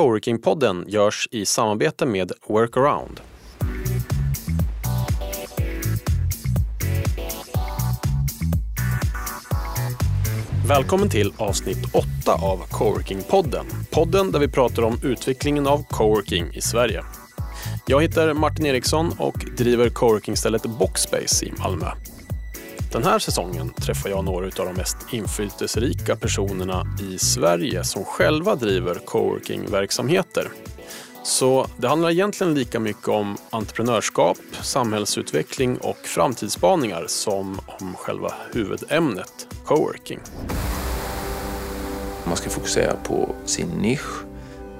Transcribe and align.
Coworking-podden 0.00 0.84
görs 0.88 1.28
i 1.30 1.46
samarbete 1.46 2.06
med 2.06 2.32
Workaround. 2.48 3.20
Välkommen 10.68 11.08
till 11.08 11.32
avsnitt 11.36 11.94
8 11.94 12.32
av 12.32 12.58
Coworking-podden. 12.70 13.66
Podden 13.90 14.32
där 14.32 14.38
vi 14.38 14.48
pratar 14.48 14.82
om 14.82 15.00
utvecklingen 15.02 15.66
av 15.66 15.84
coworking 15.90 16.54
i 16.54 16.60
Sverige. 16.60 17.04
Jag 17.86 18.02
heter 18.02 18.34
Martin 18.34 18.66
Eriksson 18.66 19.12
och 19.18 19.44
driver 19.56 19.90
coworkingstället 19.90 20.62
Boxspace 20.62 21.46
i 21.46 21.52
Malmö. 21.58 21.86
Den 22.92 23.04
här 23.04 23.18
säsongen 23.18 23.72
träffar 23.72 24.10
jag 24.10 24.24
några 24.24 24.46
av 24.46 24.66
de 24.66 24.74
mest 24.74 24.96
inflytelserika 25.10 26.16
personerna 26.16 26.86
i 27.00 27.18
Sverige 27.18 27.84
som 27.84 28.04
själva 28.04 28.54
driver 28.54 28.94
coworking-verksamheter. 28.94 30.48
Så 31.22 31.66
det 31.76 31.88
handlar 31.88 32.10
egentligen 32.10 32.54
lika 32.54 32.80
mycket 32.80 33.08
om 33.08 33.36
entreprenörskap, 33.50 34.38
samhällsutveckling 34.62 35.76
och 35.76 35.96
framtidsspaningar 35.96 37.04
som 37.06 37.60
om 37.80 37.94
själva 37.94 38.32
huvudämnet 38.52 39.48
coworking. 39.64 40.20
Man 42.26 42.36
ska 42.36 42.50
fokusera 42.50 42.96
på 42.96 43.34
sin 43.44 43.68
nisch 43.68 44.24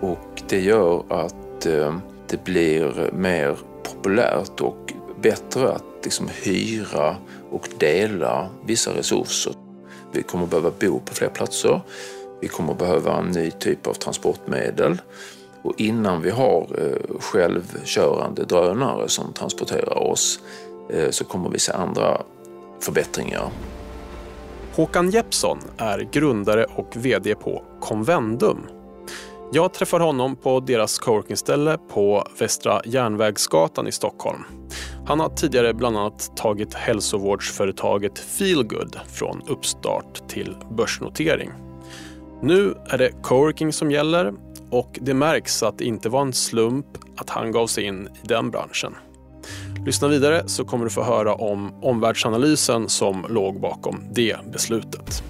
och 0.00 0.42
det 0.48 0.60
gör 0.60 1.04
att 1.08 1.66
eh, 1.66 1.98
det 2.28 2.44
blir 2.44 3.10
mer 3.12 3.56
populärt 3.82 4.60
och 4.60 4.92
bättre 5.22 5.72
att 5.72 5.89
liksom 6.04 6.28
hyra 6.42 7.16
och 7.50 7.68
dela 7.78 8.48
vissa 8.66 8.94
resurser. 8.94 9.52
Vi 10.12 10.22
kommer 10.22 10.46
behöva 10.46 10.70
bo 10.80 11.00
på 11.00 11.14
fler 11.14 11.28
platser. 11.28 11.80
Vi 12.40 12.48
kommer 12.48 12.74
behöva 12.74 13.18
en 13.18 13.26
ny 13.26 13.50
typ 13.50 13.86
av 13.86 13.94
transportmedel. 13.94 15.00
Och 15.62 15.74
innan 15.76 16.22
vi 16.22 16.30
har 16.30 16.66
eh, 16.78 17.20
självkörande 17.20 18.44
drönare 18.44 19.08
som 19.08 19.32
transporterar 19.32 19.98
oss 19.98 20.40
eh, 20.90 21.10
så 21.10 21.24
kommer 21.24 21.50
vi 21.50 21.58
se 21.58 21.72
andra 21.72 22.22
förbättringar. 22.80 23.50
Håkan 24.74 25.10
Jeppsson 25.10 25.58
är 25.76 25.98
grundare 26.12 26.64
och 26.64 26.96
VD 26.96 27.34
på 27.34 27.62
Convendum. 27.80 28.66
Jag 29.52 29.72
träffar 29.72 30.00
honom 30.00 30.36
på 30.36 30.60
deras 30.60 30.98
coworkingställe 30.98 31.78
på 31.92 32.26
Västra 32.38 32.82
Järnvägsgatan 32.84 33.86
i 33.86 33.92
Stockholm. 33.92 34.44
Han 35.10 35.20
har 35.20 35.28
tidigare 35.28 35.74
bland 35.74 35.96
annat 35.96 36.36
tagit 36.36 36.74
hälsovårdsföretaget 36.74 38.18
Feelgood 38.18 39.00
från 39.12 39.42
uppstart 39.48 40.28
till 40.28 40.56
börsnotering. 40.70 41.50
Nu 42.42 42.74
är 42.86 42.98
det 42.98 43.12
coworking 43.22 43.72
som 43.72 43.90
gäller 43.90 44.34
och 44.70 44.98
det 45.00 45.14
märks 45.14 45.62
att 45.62 45.78
det 45.78 45.84
inte 45.84 46.08
var 46.08 46.22
en 46.22 46.32
slump 46.32 46.86
att 47.16 47.30
han 47.30 47.52
gav 47.52 47.66
sig 47.66 47.84
in 47.84 48.06
i 48.06 48.26
den 48.26 48.50
branschen. 48.50 48.94
Lyssna 49.86 50.08
vidare 50.08 50.48
så 50.48 50.64
kommer 50.64 50.84
du 50.84 50.90
få 50.90 51.02
höra 51.02 51.34
om 51.34 51.84
omvärldsanalysen 51.84 52.88
som 52.88 53.26
låg 53.28 53.60
bakom 53.60 54.04
det 54.12 54.36
beslutet. 54.52 55.22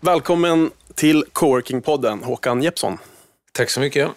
Välkommen 0.00 0.70
till 0.94 1.24
Coworking-podden 1.32 2.24
Håkan 2.24 2.62
Jeppsson. 2.62 2.98
Tack 3.52 3.70
så 3.70 3.80
mycket. 3.80 4.10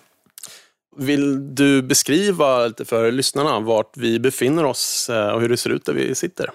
Vill 0.99 1.55
du 1.55 1.81
beskriva 1.81 2.67
lite 2.67 2.85
för 2.85 3.11
lyssnarna 3.11 3.59
vart 3.59 3.97
vi 3.97 4.19
befinner 4.19 4.65
oss 4.65 5.09
eh, 5.09 5.29
och 5.29 5.41
hur 5.41 5.49
det 5.49 5.57
ser 5.57 5.69
ut 5.69 5.85
där 5.85 5.93
vi 5.93 6.15
sitter? 6.15 6.51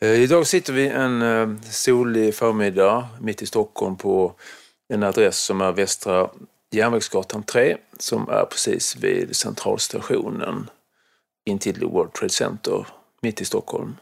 Eh, 0.00 0.22
idag 0.22 0.46
sitter 0.46 0.72
vi 0.72 0.88
en 0.88 1.22
eh, 1.22 1.48
solig 1.70 2.34
förmiddag 2.34 3.08
mitt 3.20 3.42
i 3.42 3.46
Stockholm 3.46 3.96
på 3.96 4.34
en 4.88 5.02
adress 5.02 5.38
som 5.38 5.60
är 5.60 5.72
Västra 5.72 6.30
Järnvägsgatan 6.70 7.42
3 7.42 7.76
som 7.98 8.28
är 8.28 8.44
precis 8.44 8.96
vid 8.96 9.36
centralstationen 9.36 10.70
intill 11.46 11.84
World 11.84 12.12
Trade 12.12 12.32
Center 12.32 12.86
mitt 13.22 13.40
i 13.40 13.44
Stockholm. 13.44 13.96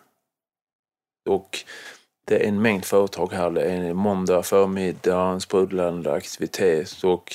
Och 1.28 1.58
det 2.24 2.44
är 2.44 2.48
en 2.48 2.62
mängd 2.62 2.84
företag 2.84 3.32
här. 3.32 3.50
Det 3.50 3.62
är 3.62 3.76
en 3.76 3.96
måndag 3.96 4.42
förmiddag, 4.42 5.32
en 5.32 5.40
sprudlande 5.40 6.12
aktivitet 6.12 7.04
och 7.04 7.34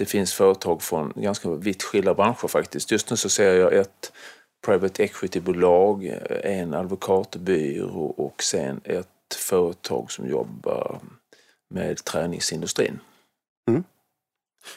det 0.00 0.06
finns 0.06 0.34
företag 0.34 0.82
från 0.82 1.12
ganska 1.16 1.50
vitt 1.50 1.82
skilda 1.82 2.14
branscher 2.14 2.48
faktiskt. 2.48 2.90
Just 2.90 3.10
nu 3.10 3.16
så 3.16 3.28
ser 3.28 3.54
jag 3.54 3.72
ett 3.72 4.12
private 4.66 5.02
equity-bolag, 5.02 6.06
eh, 6.06 6.60
en 6.60 6.74
advokatbyrå 6.74 8.06
och 8.06 8.42
sen 8.42 8.80
ett 8.84 9.34
företag 9.36 10.12
som 10.12 10.28
jobbar 10.28 10.98
med 11.74 12.04
träningsindustrin. 12.04 13.00
Mm. 13.68 13.84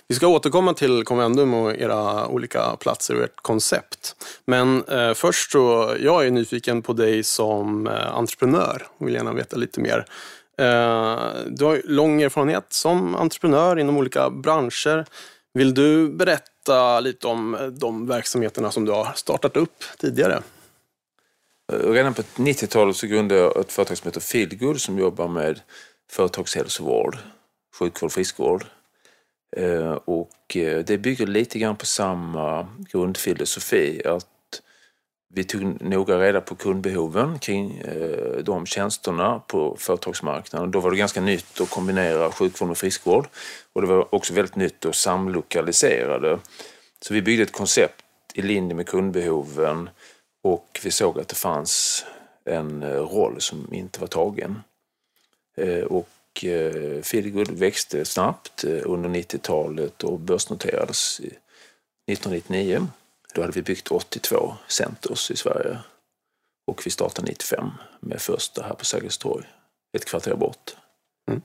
Vi 0.08 0.16
ska 0.16 0.28
återkomma 0.28 0.74
till 0.74 1.04
Convendum 1.04 1.54
och 1.54 1.76
era 1.76 2.28
olika 2.28 2.76
platser 2.80 3.16
och 3.16 3.24
ert 3.24 3.42
koncept. 3.42 4.16
Men 4.46 4.84
eh, 4.84 5.14
först 5.14 5.52
så, 5.52 5.96
jag 6.00 6.26
är 6.26 6.32
nyfiken 6.32 6.82
på 6.82 6.94
dig 6.94 7.24
som 7.24 7.88
eh, 7.88 8.18
entreprenör 8.18 8.88
och 8.98 9.08
vill 9.08 9.14
gärna 9.14 9.34
veta 9.34 9.58
lite 9.58 9.80
mer. 9.80 10.06
Eh, 10.58 11.34
du 11.48 11.66
har 11.66 11.82
lång 11.86 12.22
erfarenhet 12.22 12.74
som 12.74 13.16
entreprenör 13.16 13.80
inom 13.80 13.98
olika 13.98 14.30
branscher. 14.30 15.06
Vill 15.54 15.74
du 15.74 16.10
berätta 16.10 17.00
lite 17.00 17.28
om 17.28 17.56
eh, 17.56 17.68
de 17.68 18.08
verksamheterna 18.08 18.72
som 18.72 18.86
du 18.86 18.92
har 18.92 19.14
startat 19.16 19.58
upp 19.58 19.84
tidigare? 19.98 20.44
Eh, 21.74 21.92
redan 21.92 22.14
på 22.14 22.22
90-talet 22.22 22.96
så 22.96 23.08
grundade 23.08 23.42
jag 23.42 23.58
ett 23.58 23.72
företag 23.72 23.98
som 23.98 24.08
heter 24.08 24.22
Feelgood 24.22 24.82
som 24.82 25.00
jobbar 25.00 25.28
med 25.28 25.60
företagshälsovård, 26.12 27.18
sjukvård, 27.80 28.12
friskvård. 28.12 28.66
Och 30.06 30.58
det 30.86 31.02
bygger 31.02 31.28
lite 31.28 31.60
grann 31.60 31.76
på 31.76 31.86
samma 31.86 32.68
grundfilosofi 32.92 34.02
att 34.06 34.28
vi 35.36 35.44
tog 35.44 35.82
noga 35.82 36.20
reda 36.20 36.42
på 36.42 36.56
kundbehoven 36.56 37.40
kring 37.40 37.78
eh, 37.78 38.38
de 38.44 38.66
tjänsterna 38.66 39.42
på 39.48 39.76
företagsmarknaden. 39.80 40.72
Då 40.72 40.80
var 40.80 40.92
det 40.92 40.98
ganska 40.98 41.22
nytt 41.22 41.62
att 41.62 41.70
kombinera 41.70 42.32
sjukvård 42.32 42.68
med 42.68 42.78
friskvård 42.78 43.28
och 43.74 43.82
det 43.82 43.88
var 43.88 44.16
också 44.16 44.34
väldigt 44.34 44.56
nytt 44.56 44.86
att 44.86 44.96
samlokalisera 44.96 46.20
det. 46.20 46.40
Så 47.02 47.14
vi 47.14 47.22
byggde 47.22 47.44
ett 47.44 47.52
koncept 47.52 48.04
i 48.34 48.42
linje 48.42 48.76
med 48.76 48.88
kundbehoven 48.88 49.90
och 50.44 50.80
vi 50.84 50.92
såg 50.92 51.20
att 51.20 51.28
det 51.28 51.36
fanns 51.36 52.06
en 52.46 52.84
eh, 52.84 52.90
roll 52.90 53.42
som 53.42 53.74
inte 53.74 54.00
var 54.00 54.08
tagen. 54.08 54.62
Eh, 55.58 55.84
och 55.84 56.46
eh, 56.46 57.02
Feelgood 57.02 57.52
växte 57.52 58.06
snabbt 58.06 58.64
under 58.64 59.10
90-talet 59.10 60.04
och 60.04 60.20
börsnoterades 60.20 61.20
1999. 61.20 62.88
Då 63.34 63.42
hade 63.42 63.54
vi 63.54 63.62
byggt 63.62 63.92
82 63.92 64.56
centers 64.68 65.32
i 65.32 65.36
Sverige. 65.36 65.78
Och 66.68 66.82
vi 66.86 66.92
startade 66.92 67.28
95 67.28 67.72
med 68.00 68.22
första 68.22 68.64
här 68.64 68.74
på 68.74 68.86
Sergels 68.86 69.18
torg, 69.18 69.46
ett 69.98 70.06
kvarter 70.06 70.36
bort. 70.36 70.76
Mm. 71.28 71.42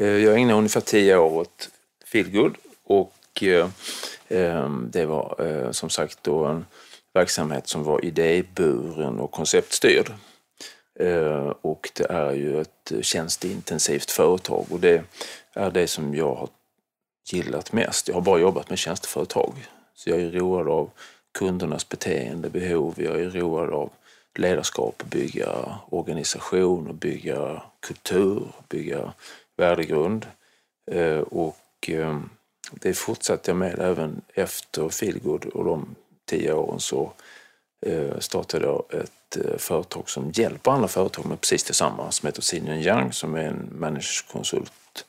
Eh, 0.00 0.24
jag 0.24 0.38
ägnade 0.40 0.58
ungefär 0.58 0.80
tio 0.80 1.16
år 1.16 1.40
åt 1.40 1.68
Feelgood 2.04 2.56
och 2.84 3.42
eh, 3.42 3.70
ehm, 4.28 4.88
det 4.92 5.06
var 5.06 5.46
eh, 5.46 5.70
som 5.70 5.90
sagt 5.90 6.18
då 6.22 6.44
en 6.44 6.66
verksamhet 7.14 7.68
som 7.68 7.84
var 7.84 8.04
idéburen 8.04 9.20
och 9.20 9.30
konceptstyrd. 9.30 10.12
Och 11.60 11.90
det 11.94 12.10
är 12.10 12.32
ju 12.32 12.60
ett 12.60 12.92
tjänsteintensivt 13.00 14.10
företag 14.10 14.66
och 14.70 14.80
det 14.80 15.04
är 15.52 15.70
det 15.70 15.86
som 15.86 16.14
jag 16.14 16.34
har 16.34 16.48
gillat 17.30 17.72
mest. 17.72 18.08
Jag 18.08 18.14
har 18.14 18.20
bara 18.20 18.38
jobbat 18.40 18.68
med 18.68 18.78
tjänsteföretag 18.78 19.68
så 20.00 20.10
jag 20.10 20.20
är 20.20 20.30
road 20.30 20.68
av 20.68 20.90
kundernas 21.32 21.88
beteende, 21.88 22.50
behov. 22.50 22.94
Jag 22.96 23.20
är 23.20 23.30
road 23.30 23.70
av 23.70 23.90
ledarskap, 24.38 25.02
bygga 25.10 25.78
organisation 25.88 26.88
och 26.88 26.94
bygga 26.94 27.62
kultur, 27.80 28.42
bygga 28.68 29.12
värdegrund. 29.56 30.26
Eh, 30.90 31.18
och 31.18 31.56
ehm, 31.88 32.30
det 32.72 32.94
fortsatte 32.94 33.50
jag 33.50 33.56
med 33.58 33.78
även 33.78 34.20
efter 34.34 34.88
Feelgood 34.88 35.44
och 35.44 35.64
de 35.64 35.94
tio 36.24 36.52
åren 36.52 36.80
så 36.80 37.12
eh, 37.86 38.18
startade 38.18 38.66
jag 38.66 38.84
ett 38.90 39.36
eh, 39.36 39.56
företag 39.58 40.10
som 40.10 40.30
hjälper 40.34 40.70
andra 40.70 40.88
företag 40.88 41.26
med 41.26 41.40
precis 41.40 41.64
detsamma 41.64 42.10
som 42.10 42.26
heter 42.26 42.42
Senior 42.42 42.76
Young 42.76 43.12
som 43.12 43.34
är 43.34 43.44
en 43.44 43.68
managekonsult 43.78 45.06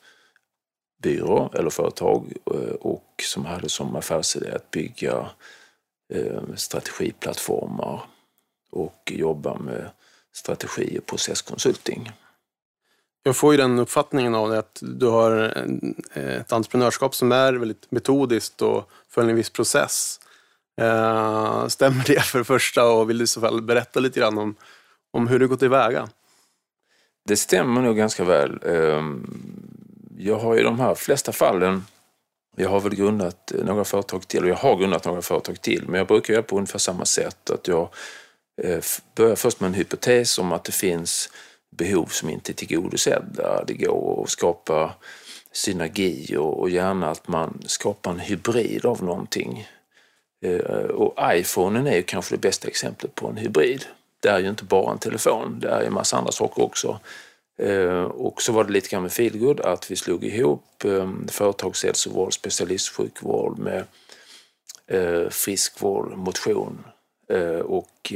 byrå 1.02 1.52
eller 1.54 1.70
företag 1.70 2.34
eh, 2.46 2.74
och 2.74 3.24
som 3.24 3.46
hade 3.46 3.70
som 3.70 3.96
affärsidé 3.96 4.52
att 4.52 4.72
bygga 4.72 5.30
eh, 6.14 6.42
strategiplattformar 6.56 8.02
och 8.72 9.12
jobba 9.16 9.58
med 9.58 9.90
strategi 10.34 11.00
och 11.00 11.06
processkonsulting. 11.06 12.12
Jag 13.24 13.36
får 13.36 13.54
ju 13.54 13.58
den 13.58 13.80
uppfattningen 13.80 14.36
av 14.36 14.50
det 14.50 14.60
att 14.60 14.80
du 14.82 15.08
har 15.08 15.32
ett 16.16 16.52
entreprenörskap 16.52 17.16
som 17.16 17.32
är 17.32 17.54
väldigt 17.54 17.92
metodiskt 17.92 18.62
och 18.62 18.90
följer 19.10 19.30
en 19.30 19.36
viss 19.36 19.50
process. 19.50 20.20
Eh, 20.82 21.68
stämmer 21.68 22.04
det 22.08 22.22
för 22.22 22.40
det 22.40 22.46
första 22.46 22.86
och 22.86 23.10
vill 23.10 23.18
du 23.18 23.24
i 23.24 23.28
så 23.28 23.42
fall 23.42 23.62
berätta 23.62 24.00
lite 24.00 24.20
grann 24.20 24.38
om, 24.38 24.56
om 25.12 25.28
hur 25.28 25.40
du 25.40 25.48
gått 25.48 25.60
tillväga? 25.60 26.10
Det 27.28 27.38
stämmer 27.38 27.82
nog 27.82 27.98
ganska 27.98 28.24
väl. 28.24 28.60
Jag 30.24 30.40
har 30.40 30.60
i 30.60 30.64
de 30.64 30.80
här 30.80 30.96
flesta 30.96 31.32
fallen, 31.32 31.86
jag 32.56 32.70
har 32.70 32.80
väl 32.80 32.96
grundat 32.96 33.52
några 33.64 33.84
företag 33.84 34.28
till 34.28 34.44
och 34.44 34.50
jag 34.50 34.56
har 34.56 34.76
grundat 34.76 35.06
några 35.06 35.22
företag 35.22 35.62
till, 35.62 35.84
men 35.88 35.98
jag 35.98 36.08
brukar 36.08 36.34
göra 36.34 36.44
på 36.44 36.56
ungefär 36.56 36.80
samma 36.80 37.06
sätt. 37.06 37.50
Att 37.50 37.68
jag 37.68 37.90
eh, 38.62 38.84
börjar 39.16 39.36
först 39.36 39.60
med 39.60 39.68
en 39.68 39.74
hypotes 39.74 40.40
om 40.40 40.52
att 40.52 40.64
det 40.64 40.72
finns 40.72 41.30
behov 41.78 42.06
som 42.06 42.30
inte 42.30 42.52
är 42.52 42.54
tillgodosedda. 42.54 43.64
Det 43.68 43.74
går 43.74 44.24
att 44.24 44.30
skapa 44.30 44.94
synergi 45.52 46.36
och 46.38 46.70
gärna 46.70 47.10
att 47.10 47.28
man 47.28 47.62
skapar 47.66 48.12
en 48.12 48.20
hybrid 48.20 48.86
av 48.86 49.04
någonting. 49.04 49.68
Eh, 50.46 50.86
och 50.86 51.16
iPhonen 51.34 51.88
är 51.88 51.96
ju 51.96 52.04
kanske 52.04 52.36
det 52.36 52.42
bästa 52.42 52.68
exemplet 52.68 53.16
på 53.16 53.28
en 53.28 53.38
hybrid. 53.38 53.86
Det 54.20 54.30
är 54.30 54.40
ju 54.40 54.50
inte 54.50 54.64
bara 54.64 54.92
en 54.92 55.00
telefon, 55.00 55.60
det 55.60 55.70
är 55.70 55.82
ju 55.82 55.88
en 55.88 55.94
massa 55.94 56.18
andra 56.18 56.32
saker 56.32 56.64
också. 56.64 57.00
Eh, 57.62 58.04
och 58.04 58.42
så 58.42 58.52
var 58.52 58.64
det 58.64 58.72
lite 58.72 58.90
grann 58.90 59.02
med 59.02 59.12
Feelgood 59.12 59.60
att 59.60 59.92
vi 59.92 59.96
slog 59.96 60.24
ihop 60.24 60.84
eh, 60.86 61.12
företagshälsovård, 61.28 62.34
specialistsjukvård 62.34 63.60
med 63.60 63.84
eh, 64.88 65.30
friskvård, 65.30 66.18
motion 66.18 66.84
och 67.64 68.14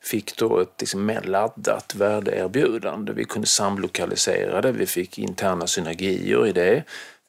fick 0.00 0.36
då 0.36 0.60
ett 0.60 0.80
liksom 0.80 1.06
mer 1.06 1.20
laddat 1.20 1.94
värdeerbjudande. 1.94 3.12
Vi 3.12 3.24
kunde 3.24 3.46
samlokalisera 3.46 4.60
det, 4.60 4.72
vi 4.72 4.86
fick 4.86 5.18
interna 5.18 5.66
synergier 5.66 6.46
i 6.46 6.52
det. 6.52 6.84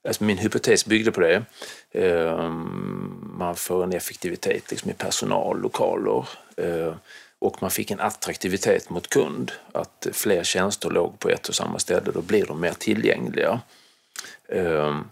Alltså 0.07 0.23
min 0.23 0.37
hypotes 0.37 0.85
byggde 0.85 1.11
på 1.11 1.21
det. 1.21 1.43
Man 3.37 3.55
får 3.55 3.83
en 3.83 3.93
effektivitet 3.93 4.71
liksom 4.71 4.91
i 4.91 4.93
personal, 4.93 5.61
lokaler 5.61 6.27
och 7.43 7.61
man 7.61 7.71
fick 7.71 7.91
en 7.91 7.99
attraktivitet 7.99 8.89
mot 8.89 9.09
kund. 9.09 9.51
Att 9.71 10.07
fler 10.11 10.43
tjänster 10.43 10.89
låg 10.89 11.19
på 11.19 11.29
ett 11.29 11.49
och 11.49 11.55
samma 11.55 11.79
ställe, 11.79 12.11
då 12.11 12.21
blir 12.21 12.45
de 12.45 12.59
mer 12.59 12.73
tillgängliga. 12.73 13.61
Ehm, 14.49 15.03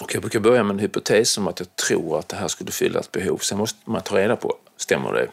och 0.00 0.14
jag 0.14 0.22
brukar 0.22 0.40
börja 0.40 0.62
med 0.62 0.74
en 0.74 0.78
hypotes 0.78 1.38
om 1.38 1.48
att 1.48 1.60
jag 1.60 1.76
tror 1.76 2.18
att 2.18 2.28
det 2.28 2.36
här 2.36 2.48
skulle 2.48 2.72
fylla 2.72 3.00
ett 3.00 3.12
behov. 3.12 3.38
Sen 3.38 3.58
måste 3.58 3.90
man 3.90 4.02
ta 4.02 4.18
reda 4.18 4.36
på, 4.36 4.56
stämmer 4.76 5.12
det? 5.12 5.28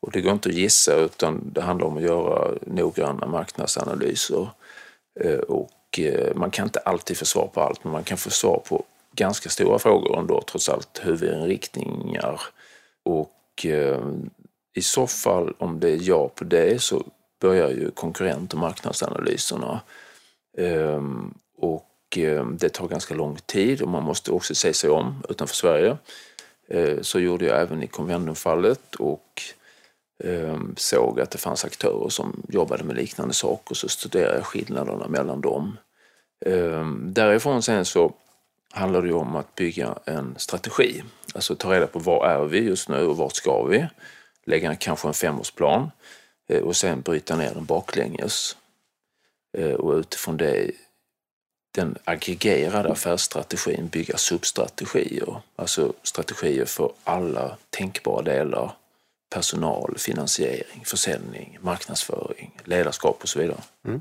Och 0.00 0.12
det 0.12 0.20
går 0.20 0.32
inte 0.32 0.48
att 0.48 0.54
gissa 0.54 0.94
utan 0.94 1.52
det 1.52 1.60
handlar 1.60 1.86
om 1.86 1.96
att 1.96 2.02
göra 2.02 2.54
noggranna 2.66 3.26
marknadsanalyser. 3.26 4.48
Ehm, 5.20 5.40
och 5.40 5.98
eh, 5.98 6.34
man 6.34 6.50
kan 6.50 6.64
inte 6.64 6.78
alltid 6.78 7.16
få 7.18 7.24
svar 7.24 7.50
på 7.54 7.60
allt 7.60 7.84
men 7.84 7.92
man 7.92 8.04
kan 8.04 8.18
få 8.18 8.30
svar 8.30 8.62
på 8.68 8.84
ganska 9.12 9.48
stora 9.48 9.78
frågor 9.78 10.18
ändå, 10.18 10.42
trots 10.42 10.68
allt 10.68 11.00
huvudinriktningar. 11.02 12.40
Och 13.02 13.66
ehm, 13.66 14.30
i 14.74 14.82
så 14.82 15.06
fall, 15.06 15.54
om 15.58 15.80
det 15.80 15.88
är 15.88 15.98
ja 16.00 16.28
på 16.28 16.44
det, 16.44 16.82
så 16.82 17.04
börjar 17.40 17.70
ju 17.70 17.90
konkurrent 17.90 18.52
och 18.52 18.58
marknadsanalyserna. 18.58 19.80
Ehm, 20.58 21.34
och 21.56 22.16
ehm, 22.16 22.56
det 22.60 22.68
tar 22.68 22.88
ganska 22.88 23.14
lång 23.14 23.36
tid 23.46 23.82
och 23.82 23.88
man 23.88 24.02
måste 24.02 24.32
också 24.32 24.54
se 24.54 24.74
sig 24.74 24.90
om 24.90 25.22
utanför 25.28 25.54
Sverige. 25.54 25.96
Ehm, 26.68 27.04
så 27.04 27.20
gjorde 27.20 27.44
jag 27.46 27.60
även 27.60 27.82
i 27.82 27.86
Convendum-fallet 27.86 28.94
och 28.94 29.42
ehm, 30.24 30.74
såg 30.76 31.20
att 31.20 31.30
det 31.30 31.38
fanns 31.38 31.64
aktörer 31.64 32.08
som 32.08 32.42
jobbade 32.48 32.84
med 32.84 32.96
liknande 32.96 33.34
saker 33.34 33.74
så 33.74 33.88
studerade 33.88 34.36
jag 34.36 34.46
skillnaderna 34.46 35.08
mellan 35.08 35.40
dem. 35.40 35.76
Ehm, 36.46 37.12
därifrån 37.12 37.62
sen 37.62 37.84
så 37.84 38.12
handlar 38.72 39.02
det 39.02 39.08
ju 39.08 39.14
om 39.14 39.36
att 39.36 39.54
bygga 39.54 39.98
en 40.04 40.34
strategi. 40.38 41.02
Alltså 41.34 41.54
ta 41.54 41.72
reda 41.72 41.86
på 41.86 41.98
var 41.98 42.26
är 42.26 42.44
vi 42.44 42.58
just 42.58 42.88
nu 42.88 43.06
och 43.06 43.16
vart 43.16 43.36
ska 43.36 43.64
vi? 43.64 43.86
Lägga 44.46 44.76
kanske 44.76 45.08
en 45.08 45.14
femårsplan 45.14 45.90
eh, 46.48 46.62
och 46.62 46.76
sen 46.76 47.00
bryta 47.00 47.36
ner 47.36 47.54
den 47.54 47.64
baklänges. 47.64 48.56
Eh, 49.58 49.72
och 49.72 49.94
utifrån 49.94 50.36
det, 50.36 50.70
den 51.74 51.98
aggregerade 52.04 52.92
affärsstrategin 52.92 53.88
bygga 53.88 54.16
substrategier, 54.16 55.42
alltså 55.56 55.92
strategier 56.02 56.64
för 56.64 56.92
alla 57.04 57.56
tänkbara 57.70 58.22
delar. 58.22 58.72
Personal, 59.34 59.94
finansiering, 59.98 60.84
försäljning, 60.84 61.58
marknadsföring, 61.60 62.60
ledarskap 62.64 63.22
och 63.22 63.28
så 63.28 63.38
vidare. 63.38 63.62
Mm. 63.86 64.00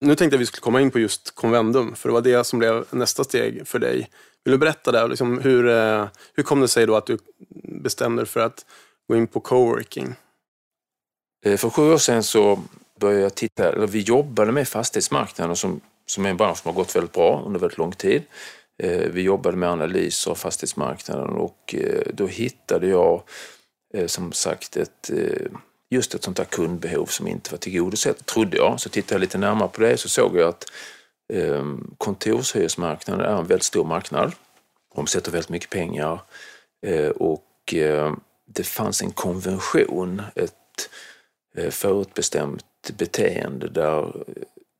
Nu 0.00 0.14
tänkte 0.14 0.34
jag 0.34 0.38
att 0.38 0.40
vi 0.40 0.46
skulle 0.46 0.60
komma 0.60 0.80
in 0.80 0.90
på 0.90 0.98
just 0.98 1.34
Convendum, 1.34 1.94
för 1.94 2.08
det 2.08 2.12
var 2.12 2.20
det 2.20 2.44
som 2.44 2.58
blev 2.58 2.84
nästa 2.90 3.24
steg 3.24 3.68
för 3.68 3.78
dig. 3.78 4.10
Vill 4.44 4.52
du 4.52 4.58
berätta 4.58 4.92
där, 4.92 5.08
Liksom 5.08 5.38
hur, 5.38 5.68
eh, 5.68 6.08
hur 6.34 6.42
kom 6.42 6.60
det 6.60 6.68
sig 6.68 6.86
då 6.86 6.96
att 6.96 7.06
du 7.06 7.18
bestämde 7.82 8.22
dig 8.22 8.28
för 8.28 8.40
att 8.40 8.66
gå 9.10 9.16
in 9.16 9.26
på 9.26 9.40
coworking? 9.40 10.14
Eh, 11.46 11.56
för 11.56 11.70
sju 11.70 11.92
år 11.92 11.98
sedan 11.98 12.22
så 12.22 12.58
började 13.00 13.22
jag 13.22 13.34
titta, 13.34 13.72
eller 13.72 13.86
vi 13.86 14.00
jobbade 14.00 14.52
med 14.52 14.68
fastighetsmarknaden 14.68 15.56
som, 15.56 15.80
som 16.06 16.26
är 16.26 16.30
en 16.30 16.36
bransch 16.36 16.58
som 16.58 16.68
har 16.68 16.76
gått 16.76 16.96
väldigt 16.96 17.12
bra 17.12 17.42
under 17.46 17.60
väldigt 17.60 17.78
lång 17.78 17.92
tid. 17.92 18.22
Eh, 18.82 19.08
vi 19.10 19.22
jobbade 19.22 19.56
med 19.56 19.68
analyser 19.68 20.30
av 20.30 20.34
fastighetsmarknaden 20.34 21.28
och 21.30 21.74
eh, 21.74 22.02
då 22.14 22.26
hittade 22.26 22.86
jag 22.86 23.22
som 24.06 24.32
sagt 24.32 24.76
ett, 24.76 25.10
just 25.90 26.14
ett 26.14 26.22
sånt 26.22 26.36
där 26.36 26.44
kundbehov 26.44 27.06
som 27.06 27.26
inte 27.26 27.50
var 27.50 27.58
tillgodosett, 27.58 28.26
trodde 28.26 28.56
jag. 28.56 28.80
Så 28.80 28.88
tittade 28.88 29.14
jag 29.14 29.20
lite 29.20 29.38
närmare 29.38 29.68
på 29.68 29.80
det 29.80 29.96
så 29.96 30.08
såg 30.08 30.36
jag 30.36 30.48
att 30.48 30.64
ehm, 31.32 31.94
kontorshyresmarknaden 31.98 33.26
är 33.26 33.38
en 33.38 33.46
väldigt 33.46 33.62
stor 33.62 33.84
marknad, 33.84 34.32
omsätter 34.94 35.32
väldigt 35.32 35.48
mycket 35.48 35.70
pengar 35.70 36.20
och 37.16 37.74
ehm, 37.74 38.20
det 38.54 38.64
fanns 38.64 39.02
en 39.02 39.10
konvention, 39.10 40.22
ett 40.34 40.90
eh, 41.56 41.70
förutbestämt 41.70 42.90
beteende 42.96 43.68
där 43.68 44.24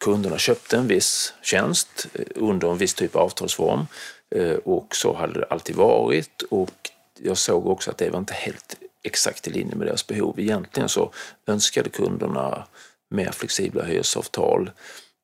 kunderna 0.04 0.38
köpte 0.38 0.76
en 0.76 0.86
viss 0.86 1.34
tjänst 1.42 2.06
eh, 2.14 2.24
under 2.34 2.70
en 2.70 2.78
viss 2.78 2.94
typ 2.94 3.16
av 3.16 3.22
avtalsform 3.22 3.86
eh, 4.34 4.54
och 4.54 4.96
så 4.96 5.14
hade 5.14 5.40
det 5.40 5.46
alltid 5.46 5.76
varit 5.76 6.42
och 6.42 6.90
jag 7.18 7.38
såg 7.38 7.66
också 7.66 7.90
att 7.90 7.98
det 7.98 8.10
var 8.10 8.18
inte 8.18 8.34
helt 8.34 8.76
exakt 9.02 9.48
i 9.48 9.50
linje 9.50 9.74
med 9.74 9.86
deras 9.86 10.06
behov. 10.06 10.40
Egentligen 10.40 10.88
så 10.88 11.12
önskade 11.46 11.90
kunderna 11.90 12.66
mer 13.10 13.30
flexibla 13.32 13.84
hyresavtal. 13.84 14.70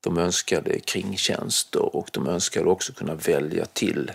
De 0.05 0.19
önskade 0.19 0.81
kringtjänster 0.81 1.97
och 1.97 2.09
de 2.13 2.29
önskade 2.29 2.71
också 2.71 2.93
kunna 2.93 3.15
välja 3.15 3.67
till 3.67 4.13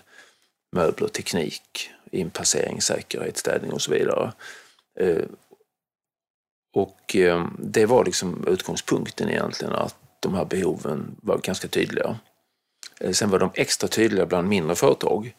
möbler, 0.76 1.04
och 1.04 1.14
teknik, 1.14 1.90
inpassering, 2.12 2.82
säkerhet, 2.82 3.38
städning 3.38 3.72
och 3.72 3.82
så 3.82 3.92
vidare. 3.92 4.34
Eh, 5.00 5.24
och 6.74 7.16
eh, 7.16 7.48
det 7.60 7.86
var 7.86 8.06
liksom 8.06 8.48
utgångspunkten 8.48 9.30
egentligen, 9.30 9.74
att 9.74 9.96
de 10.20 10.34
här 10.34 10.46
behoven 10.46 11.16
var 11.22 11.38
ganska 11.38 11.68
tydliga. 11.68 12.20
Eh, 13.00 13.12
sen 13.12 13.30
var 13.30 13.40
de 13.40 13.50
extra 13.54 13.88
tydliga 13.88 14.26
bland 14.26 14.48
mindre 14.48 14.76
företag 14.76 15.36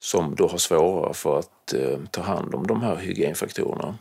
som 0.00 0.34
då 0.34 0.48
har 0.48 0.58
svårare 0.58 1.14
för 1.14 1.38
att 1.38 1.74
ta 2.10 2.22
hand 2.22 2.54
om 2.54 2.66
de 2.66 2.82
här 2.82 2.96
hygienfaktorerna. 2.96 3.98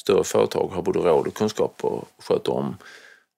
Större 0.00 0.24
företag 0.24 0.68
har 0.68 0.82
både 0.82 0.98
råd 0.98 1.26
och 1.26 1.34
kunskap 1.34 1.84
och 1.84 2.08
sköter 2.18 2.52
om 2.52 2.76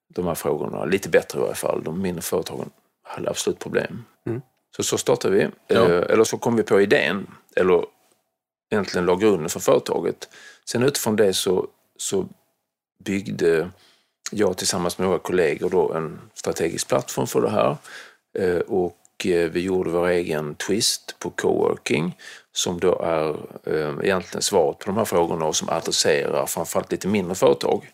de 0.09 0.27
här 0.27 0.35
frågorna 0.35 0.85
lite 0.85 1.09
bättre 1.09 1.39
i 1.39 1.43
varje 1.43 1.55
fall. 1.55 1.85
De 1.85 2.03
mindre 2.03 2.23
företagen 2.23 2.71
hade 3.03 3.31
absolut 3.31 3.59
problem. 3.59 4.05
Mm. 4.27 4.43
Så 4.77 4.83
så 4.83 4.99
startade 4.99 5.35
vi. 5.35 5.49
Ja. 5.67 5.87
Eller 5.87 6.25
så 6.25 6.39
kom 6.39 6.57
vi 6.57 6.63
på 6.63 6.81
idén, 6.81 7.27
eller 7.57 7.85
egentligen 8.71 9.07
la 9.07 9.17
grunden 9.17 9.49
för 9.49 9.61
företaget. 9.61 10.29
Sen 10.65 10.83
utifrån 10.83 11.17
det 11.17 11.35
så, 11.35 11.67
så 11.97 12.29
byggde 13.05 13.71
jag 14.31 14.57
tillsammans 14.57 14.99
med 14.99 15.07
några 15.07 15.19
kollegor 15.19 15.71
då 15.71 15.93
en 15.93 16.21
strategisk 16.35 16.89
plattform 16.89 17.27
för 17.27 17.41
det 17.41 17.51
här. 17.51 17.77
Eh, 18.39 18.59
och 18.59 19.27
eh, 19.27 19.51
vi 19.51 19.61
gjorde 19.61 19.91
vår 19.91 20.09
egen 20.09 20.55
twist 20.55 21.17
på 21.19 21.31
coworking 21.31 22.17
som 22.53 22.81
då 22.81 22.99
är 23.03 23.29
eh, 23.65 23.95
egentligen 24.03 24.43
svaret 24.43 24.79
på 24.79 24.87
de 24.87 24.97
här 24.97 25.05
frågorna 25.05 25.45
och 25.45 25.57
som 25.57 25.69
adresserar 25.69 26.47
framförallt 26.47 26.93
lite 26.93 27.09
mindre 27.09 27.35
företag 27.35 27.91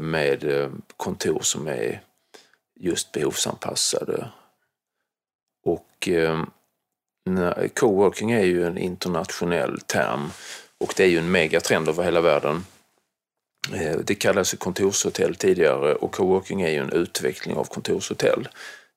med 0.00 0.70
kontor 0.96 1.40
som 1.42 1.68
är 1.68 2.02
just 2.80 3.12
behovsanpassade. 3.12 4.28
Och 5.64 6.08
Coworking 7.74 8.30
är 8.30 8.44
ju 8.44 8.66
en 8.66 8.78
internationell 8.78 9.80
term 9.80 10.30
och 10.80 10.94
det 10.96 11.04
är 11.04 11.08
ju 11.08 11.18
en 11.18 11.30
megatrend 11.30 11.88
över 11.88 12.04
hela 12.04 12.20
världen. 12.20 12.64
Eh, 13.72 13.98
det 13.98 14.14
kallades 14.14 14.54
kontorshotell 14.54 15.34
tidigare 15.34 15.94
och 15.94 16.12
coworking 16.12 16.62
är 16.62 16.70
ju 16.70 16.78
en 16.78 16.92
utveckling 16.92 17.56
av 17.56 17.64
kontorshotell. 17.64 18.48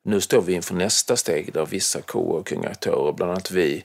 Nu 0.03 0.21
står 0.21 0.41
vi 0.41 0.53
inför 0.53 0.75
nästa 0.75 1.15
steg 1.15 1.53
där 1.53 1.65
vissa 1.65 2.01
coworking-aktörer, 2.01 3.13
bland 3.13 3.31
annat 3.31 3.51
vi, 3.51 3.83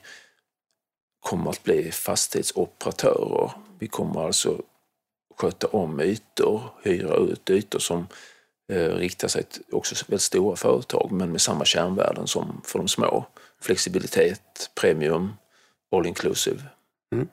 kommer 1.19 1.49
att 1.49 1.63
bli 1.63 1.91
fastighetsoperatörer. 1.91 3.51
Vi 3.79 3.87
kommer 3.87 4.25
alltså 4.25 4.61
sköta 5.37 5.67
om 5.67 6.01
ytor, 6.01 6.61
hyra 6.83 7.15
ut 7.15 7.49
ytor 7.49 7.79
som 7.79 8.07
eh, 8.71 8.89
riktar 8.89 9.27
sig 9.27 9.43
till 9.43 9.61
också 9.71 9.95
väldigt 10.07 10.21
stora 10.21 10.55
företag 10.55 11.11
men 11.11 11.31
med 11.31 11.41
samma 11.41 11.65
kärnvärden 11.65 12.27
som 12.27 12.61
för 12.65 12.79
de 12.79 12.87
små 12.87 13.25
flexibilitet, 13.63 14.71
premium, 14.75 15.33
all 15.91 16.05
inclusive. 16.05 16.63
Mm. 17.13 17.27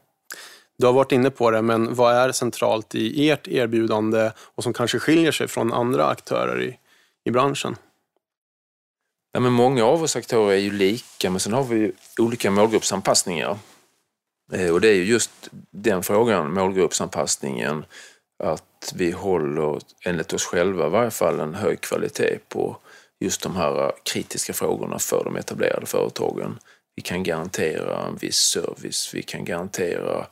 Du 0.79 0.87
har 0.87 0.93
varit 0.93 1.13
inne 1.13 1.31
på 1.31 1.51
det, 1.51 1.63
men 1.63 1.95
vad 1.95 2.15
är 2.15 2.33
centralt 2.33 2.95
i 2.95 3.31
ert 3.31 3.49
erbjudande 3.49 4.31
och 4.39 4.63
som 4.63 4.73
kanske 4.73 4.99
skiljer 4.99 5.33
sig 5.33 5.49
från 5.49 5.73
andra 5.73 6.07
aktörer 6.07 6.63
i, 6.63 6.79
i 7.25 7.31
branschen? 7.31 7.77
Ja, 9.33 9.41
men 9.41 9.53
många 9.53 9.85
av 9.85 10.03
oss 10.03 10.17
aktörer 10.17 10.53
är 10.53 10.57
ju 10.57 10.71
lika, 10.71 11.31
men 11.31 11.41
sen 11.41 11.53
har 11.53 11.65
vi 11.65 11.93
olika 12.19 12.51
målgruppsanpassningar. 12.51 13.59
Eh, 14.53 14.73
och 14.73 14.81
det 14.81 14.89
är 14.89 14.95
ju 14.95 15.05
just 15.05 15.49
den 15.71 16.03
frågan, 16.03 16.55
målgruppsanpassningen, 16.55 17.85
att 18.45 18.93
vi 18.95 19.11
håller, 19.11 19.81
enligt 20.05 20.33
oss 20.33 20.45
själva 20.45 20.87
i 20.87 20.91
varje 20.91 21.11
fall, 21.11 21.41
en 21.41 21.55
hög 21.55 21.81
kvalitet 21.81 22.39
på 22.49 22.77
just 23.21 23.43
de 23.43 23.57
här 23.57 23.93
kritiska 24.03 24.53
frågorna 24.53 24.99
för 24.99 25.25
de 25.25 25.37
etablerade 25.37 25.87
företagen. 25.87 26.59
Vi 26.97 27.03
kan 27.03 27.23
garantera 27.23 28.07
en 28.07 28.17
viss 28.17 28.37
service, 28.37 29.11
vi 29.15 29.23
kan 29.23 29.45
garantera 29.45 30.27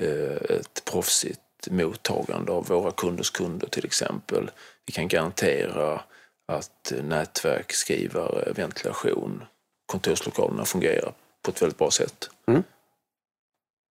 eh, 0.00 0.56
ett 0.56 0.84
proffsigt 0.84 1.40
mottagande 1.70 2.52
av 2.52 2.66
våra 2.66 2.90
kunders 2.90 3.30
kunder 3.30 3.68
till 3.68 3.84
exempel. 3.84 4.50
Vi 4.86 4.92
kan 4.92 5.08
garantera 5.08 6.00
att 6.52 6.92
nätverk, 7.02 7.72
skrivare, 7.72 8.52
ventilation, 8.52 9.44
kontorslokalerna 9.86 10.64
fungerar 10.64 11.12
på 11.42 11.50
ett 11.50 11.62
väldigt 11.62 11.78
bra 11.78 11.90
sätt. 11.90 12.30
Mm. 12.46 12.62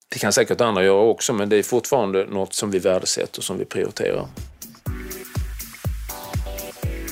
Det 0.09 0.19
kan 0.19 0.33
säkert 0.33 0.61
andra 0.61 0.83
göra 0.83 1.01
också, 1.01 1.33
men 1.33 1.49
det 1.49 1.55
är 1.55 1.63
fortfarande 1.63 2.25
något 2.25 2.53
som 2.53 2.71
vi 2.71 2.79
värdesätter 2.79 3.39
och 3.39 3.43
som 3.43 3.57
vi 3.57 3.65
prioriterar. 3.65 4.27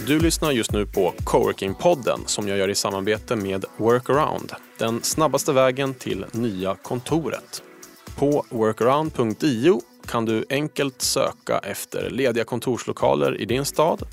Du 0.10 0.20
lyssnar 0.20 0.51
just 0.51 0.72
nu 0.72 0.86
på 0.86 1.13
Coworking-podden 1.24 2.20
som 2.25 2.48
jag 2.48 2.58
gör 2.58 2.70
i 2.70 2.75
samarbete 2.75 3.36
med 3.36 3.66
Workaround, 3.78 4.51
den 4.78 5.04
snabbaste 5.04 5.54
vägen 5.54 5.94
till 5.94 6.25
nya 6.32 6.75
kontoret. 6.75 7.63
På 8.16 8.46
workaround.io 8.50 9.82
kan 10.08 10.25
du 10.25 10.46
enkelt 10.50 11.01
söka 11.01 11.60
efter 11.60 12.10
lediga 12.10 12.44
kontorslokaler 12.44 13.42
i 13.42 13.46
din 13.46 13.66
stad 13.66 14.04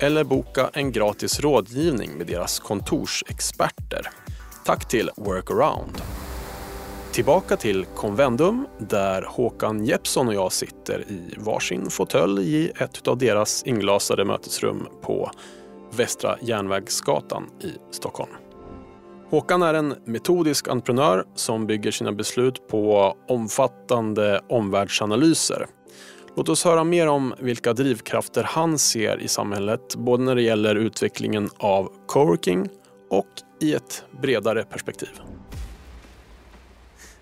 eller 0.00 0.24
boka 0.24 0.70
en 0.72 0.92
gratis 0.92 1.40
rådgivning 1.40 2.10
med 2.18 2.26
deras 2.26 2.58
kontorsexperter. 2.58 4.10
Tack 4.64 4.88
till 4.88 5.10
Workaround. 5.16 6.02
Tillbaka 7.16 7.56
till 7.56 7.84
Convendum 7.84 8.66
där 8.78 9.22
Håkan 9.22 9.84
Jeppsson 9.84 10.28
och 10.28 10.34
jag 10.34 10.52
sitter 10.52 11.00
i 11.00 11.34
varsin 11.36 11.90
fåtölj 11.90 12.56
i 12.56 12.70
ett 12.78 13.08
av 13.08 13.18
deras 13.18 13.62
inglasade 13.62 14.24
mötesrum 14.24 14.88
på 15.02 15.30
Västra 15.96 16.36
Järnvägsgatan 16.40 17.50
i 17.60 17.72
Stockholm. 17.90 18.30
Håkan 19.30 19.62
är 19.62 19.74
en 19.74 19.94
metodisk 20.04 20.68
entreprenör 20.68 21.24
som 21.34 21.66
bygger 21.66 21.90
sina 21.90 22.12
beslut 22.12 22.68
på 22.68 23.16
omfattande 23.28 24.40
omvärldsanalyser. 24.48 25.66
Låt 26.36 26.48
oss 26.48 26.64
höra 26.64 26.84
mer 26.84 27.06
om 27.06 27.34
vilka 27.38 27.72
drivkrafter 27.72 28.42
han 28.42 28.78
ser 28.78 29.20
i 29.20 29.28
samhället, 29.28 29.96
både 29.96 30.24
när 30.24 30.34
det 30.34 30.42
gäller 30.42 30.74
utvecklingen 30.74 31.48
av 31.58 31.92
coworking 32.06 32.68
och 33.10 33.28
i 33.60 33.74
ett 33.74 34.04
bredare 34.22 34.62
perspektiv. 34.62 35.20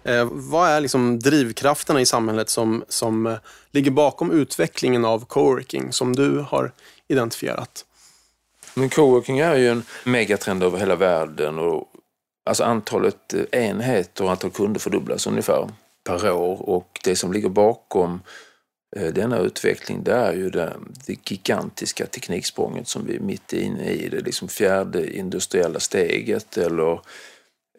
Eh, 0.05 0.29
vad 0.31 0.69
är 0.69 0.81
liksom 0.81 1.19
drivkrafterna 1.19 2.01
i 2.01 2.07
samhället 2.07 2.49
som, 2.49 2.85
som 2.89 3.27
eh, 3.27 3.37
ligger 3.71 3.91
bakom 3.91 4.31
utvecklingen 4.31 5.05
av 5.05 5.25
coworking 5.25 5.93
som 5.93 6.17
du 6.17 6.39
har 6.39 6.73
identifierat? 7.09 7.85
Men 8.75 8.89
coworking 8.89 9.39
är 9.39 9.57
ju 9.57 9.69
en 9.69 9.83
megatrend 10.05 10.63
över 10.63 10.79
hela 10.79 10.97
världen 10.97 11.59
och 11.59 11.93
alltså 12.47 12.65
antalet 12.65 13.35
eh, 13.35 13.67
enheter 13.67 14.25
och 14.25 14.31
antal 14.31 14.51
kunder 14.51 14.81
fördubblas 14.81 15.27
ungefär 15.27 15.69
per 16.05 16.33
år 16.33 16.69
och 16.69 17.01
det 17.05 17.17
som 17.17 17.33
ligger 17.33 17.49
bakom 17.49 18.21
eh, 18.97 19.13
denna 19.13 19.39
utveckling 19.39 20.05
det 20.05 20.15
är 20.15 20.33
ju 20.33 20.51
det, 20.51 20.77
det 21.07 21.31
gigantiska 21.31 22.07
tekniksprånget 22.07 22.89
som 22.89 23.07
vi 23.07 23.17
är 23.17 23.21
mitt 23.21 23.53
inne 23.53 23.91
i. 23.91 24.09
Det 24.09 24.21
liksom 24.21 24.49
fjärde 24.49 25.17
industriella 25.17 25.81
steget 25.81 26.57
eller 26.57 27.01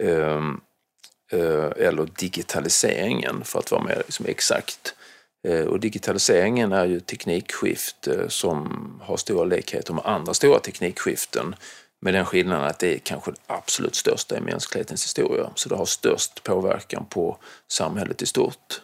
Eh, 0.00 0.54
Eh, 1.32 1.86
eller 1.86 2.08
digitaliseringen 2.18 3.44
för 3.44 3.58
att 3.58 3.70
vara 3.70 3.82
mer 3.82 3.96
liksom 3.96 4.26
exakt. 4.26 4.94
Eh, 5.48 5.64
och 5.64 5.80
digitaliseringen 5.80 6.72
är 6.72 6.84
ju 6.86 7.00
teknikskifte 7.00 8.14
eh, 8.14 8.28
som 8.28 9.00
har 9.04 9.16
stora 9.16 9.44
likheter 9.44 9.94
med 9.94 10.06
andra 10.06 10.34
stora 10.34 10.58
teknikskiften 10.58 11.54
med 12.00 12.14
den 12.14 12.24
skillnaden 12.24 12.66
att 12.66 12.78
det 12.78 12.94
är 12.94 12.98
kanske 12.98 13.30
det 13.30 13.36
absolut 13.46 13.94
största 13.94 14.36
i 14.36 14.40
mänsklighetens 14.40 15.04
historia. 15.04 15.50
Så 15.54 15.68
det 15.68 15.76
har 15.76 15.84
störst 15.84 16.42
påverkan 16.42 17.06
på 17.10 17.38
samhället 17.68 18.22
i 18.22 18.26
stort. 18.26 18.80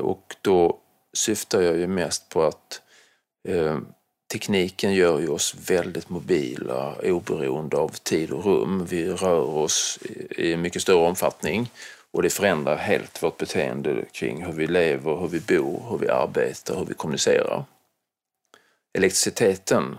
Och 0.00 0.36
då 0.42 0.78
syftar 1.16 1.60
jag 1.62 1.76
ju 1.76 1.86
mest 1.86 2.28
på 2.28 2.42
att 2.42 2.82
tekniken 4.28 4.94
gör 4.94 5.18
ju 5.18 5.28
oss 5.28 5.54
väldigt 5.66 6.08
mobila, 6.08 6.94
oberoende 7.02 7.76
av 7.76 7.88
tid 7.88 8.30
och 8.30 8.44
rum. 8.44 8.86
Vi 8.90 9.08
rör 9.08 9.56
oss 9.56 9.98
i 10.30 10.56
mycket 10.56 10.82
större 10.82 11.06
omfattning 11.08 11.70
och 12.10 12.22
det 12.22 12.30
förändrar 12.30 12.76
helt 12.76 13.22
vårt 13.22 13.36
beteende 13.36 14.04
kring 14.12 14.44
hur 14.44 14.52
vi 14.52 14.66
lever, 14.66 15.16
hur 15.16 15.28
vi 15.28 15.40
bor, 15.40 15.82
hur 15.90 15.98
vi 15.98 16.08
arbetar, 16.08 16.78
hur 16.78 16.84
vi 16.84 16.94
kommunicerar. 16.94 17.64
Elektriciteten 18.94 19.98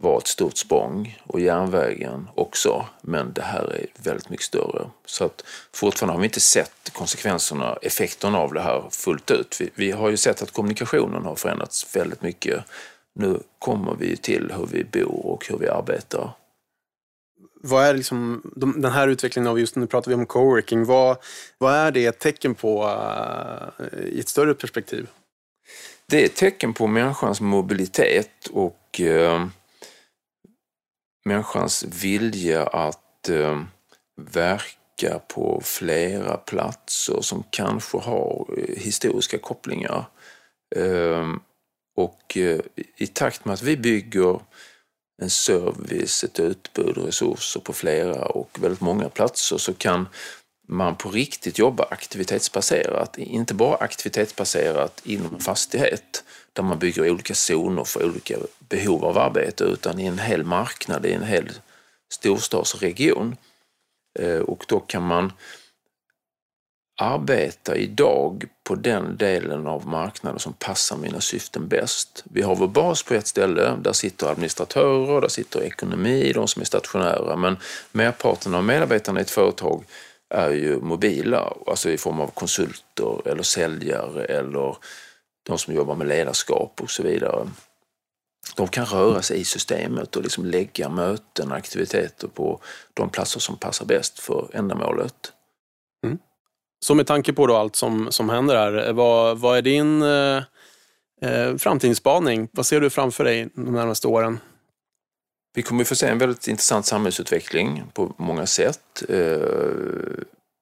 var 0.00 0.18
ett 0.18 0.26
stort 0.26 0.56
språng 0.56 1.18
och 1.26 1.40
järnvägen 1.40 2.28
också, 2.34 2.86
men 3.00 3.32
det 3.32 3.42
här 3.42 3.72
är 3.72 3.86
väldigt 4.02 4.30
mycket 4.30 4.46
större. 4.46 4.90
Så 5.06 5.24
att 5.24 5.44
fortfarande 5.72 6.14
har 6.14 6.20
vi 6.20 6.26
inte 6.26 6.40
sett 6.40 6.90
konsekvenserna, 6.92 7.78
effekterna 7.82 8.38
av 8.38 8.52
det 8.52 8.60
här 8.60 8.84
fullt 8.90 9.30
ut. 9.30 9.56
Vi, 9.60 9.70
vi 9.74 9.90
har 9.90 10.10
ju 10.10 10.16
sett 10.16 10.42
att 10.42 10.50
kommunikationen 10.50 11.24
har 11.24 11.36
förändrats 11.36 11.96
väldigt 11.96 12.22
mycket 12.22 12.64
nu 13.14 13.40
kommer 13.58 13.94
vi 13.94 14.16
till 14.16 14.52
hur 14.52 14.66
vi 14.66 14.84
bor 14.84 15.26
och 15.26 15.46
hur 15.48 15.58
vi 15.58 15.68
arbetar. 15.68 16.30
Vad 17.66 17.84
är 17.84 17.94
liksom, 17.94 18.52
den 18.56 18.92
här 18.92 19.08
utvecklingen 19.08 19.50
av 19.50 19.60
just 19.60 19.76
nu 19.76 19.86
pratar 19.86 20.08
vi 20.08 20.14
om 20.14 20.26
coworking. 20.26 20.84
Vad, 20.84 21.16
vad 21.58 21.74
är 21.74 21.90
det 21.90 22.06
ett 22.06 22.18
tecken 22.18 22.54
på 22.54 22.84
uh, 22.84 23.98
i 24.04 24.20
ett 24.20 24.28
större 24.28 24.54
perspektiv? 24.54 25.06
Det 26.06 26.22
är 26.22 26.26
ett 26.26 26.36
tecken 26.36 26.74
på 26.74 26.86
människans 26.86 27.40
mobilitet 27.40 28.46
och 28.52 29.00
uh, 29.00 29.46
människans 31.24 31.84
vilja 31.84 32.66
att 32.66 33.30
uh, 33.30 33.62
verka 34.16 35.18
på 35.28 35.60
flera 35.64 36.36
platser 36.36 37.20
som 37.20 37.44
kanske 37.50 37.98
har 37.98 38.46
historiska 38.76 39.38
kopplingar. 39.38 40.04
Och 41.94 42.36
eh, 42.36 42.60
i 42.96 43.06
takt 43.06 43.44
med 43.44 43.54
att 43.54 43.62
vi 43.62 43.76
bygger 43.76 44.40
en 45.22 45.30
service, 45.30 46.24
ett 46.24 46.40
utbud 46.40 46.98
resurser 46.98 47.60
på 47.60 47.72
flera 47.72 48.26
och 48.26 48.58
väldigt 48.60 48.80
många 48.80 49.08
platser 49.08 49.58
så 49.58 49.74
kan 49.74 50.08
man 50.68 50.96
på 50.96 51.10
riktigt 51.10 51.58
jobba 51.58 51.84
aktivitetsbaserat. 51.90 53.18
Inte 53.18 53.54
bara 53.54 53.76
aktivitetsbaserat 53.76 55.00
inom 55.04 55.34
en 55.34 55.40
fastighet 55.40 56.24
där 56.52 56.62
man 56.62 56.78
bygger 56.78 57.10
olika 57.10 57.34
zoner 57.34 57.84
för 57.84 58.04
olika 58.04 58.38
behov 58.58 59.04
av 59.04 59.18
arbete 59.18 59.64
utan 59.64 60.00
i 60.00 60.06
en 60.06 60.18
hel 60.18 60.44
marknad, 60.44 61.06
i 61.06 61.12
en 61.12 61.22
hel 61.22 61.50
storstadsregion. 62.12 63.36
Eh, 64.18 64.38
och 64.38 64.64
då 64.68 64.80
kan 64.80 65.02
man 65.02 65.32
arbeta 66.96 67.76
idag 67.76 68.44
på 68.64 68.74
den 68.74 69.16
delen 69.16 69.66
av 69.66 69.86
marknaden 69.86 70.38
som 70.38 70.52
passar 70.52 70.96
mina 70.96 71.20
syften 71.20 71.68
bäst. 71.68 72.24
Vi 72.24 72.42
har 72.42 72.56
vår 72.56 72.68
bas 72.68 73.02
på 73.02 73.14
ett 73.14 73.26
ställe, 73.26 73.76
där 73.82 73.92
sitter 73.92 74.26
administratörer, 74.26 75.20
där 75.20 75.28
sitter 75.28 75.62
ekonomi, 75.62 76.32
de 76.32 76.48
som 76.48 76.62
är 76.62 76.66
stationära, 76.66 77.36
men 77.36 77.56
merparten 77.92 78.54
av 78.54 78.64
medarbetarna 78.64 79.20
i 79.20 79.22
ett 79.22 79.30
företag 79.30 79.84
är 80.34 80.50
ju 80.50 80.80
mobila, 80.80 81.52
alltså 81.66 81.90
i 81.90 81.98
form 81.98 82.20
av 82.20 82.28
konsulter 82.28 83.28
eller 83.28 83.42
säljare 83.42 84.24
eller 84.24 84.76
de 85.46 85.58
som 85.58 85.74
jobbar 85.74 85.94
med 85.94 86.06
ledarskap 86.06 86.80
och 86.82 86.90
så 86.90 87.02
vidare. 87.02 87.48
De 88.56 88.68
kan 88.68 88.86
röra 88.86 89.22
sig 89.22 89.40
i 89.40 89.44
systemet 89.44 90.16
och 90.16 90.22
liksom 90.22 90.44
lägga 90.44 90.88
möten, 90.88 91.52
aktiviteter 91.52 92.28
på 92.28 92.60
de 92.94 93.10
platser 93.10 93.40
som 93.40 93.56
passar 93.56 93.86
bäst 93.86 94.18
för 94.18 94.48
ändamålet. 94.52 95.32
Så 96.84 96.94
med 96.94 97.06
tanke 97.06 97.32
på 97.32 97.46
då 97.46 97.56
allt 97.56 97.76
som, 97.76 98.12
som 98.12 98.28
händer 98.28 98.56
här, 98.56 98.92
vad, 98.92 99.38
vad 99.38 99.58
är 99.58 99.62
din 99.62 100.02
eh, 100.02 100.42
eh, 101.22 101.56
framtidsspaning? 101.56 102.48
Vad 102.52 102.66
ser 102.66 102.80
du 102.80 102.90
framför 102.90 103.24
dig 103.24 103.48
de 103.54 103.72
närmaste 103.72 104.08
åren? 104.08 104.38
Vi 105.54 105.62
kommer 105.62 105.84
få 105.84 105.94
se 105.94 106.06
en 106.06 106.18
väldigt 106.18 106.48
intressant 106.48 106.86
samhällsutveckling 106.86 107.82
på 107.92 108.14
många 108.18 108.46
sätt. 108.46 109.02
Eh, 109.08 109.38